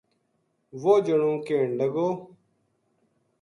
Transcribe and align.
وہ 0.81 0.93
جنو 1.05 1.31
کہن 1.45 1.69
لگو 1.79 2.07